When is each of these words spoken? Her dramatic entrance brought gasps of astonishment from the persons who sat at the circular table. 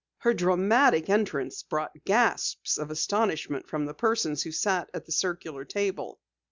Her 0.17 0.33
dramatic 0.33 1.11
entrance 1.11 1.61
brought 1.61 1.91
gasps 2.05 2.79
of 2.79 2.89
astonishment 2.89 3.67
from 3.69 3.85
the 3.85 3.93
persons 3.93 4.41
who 4.41 4.51
sat 4.51 4.89
at 4.95 5.05
the 5.05 5.11
circular 5.11 5.63
table. 5.63 6.19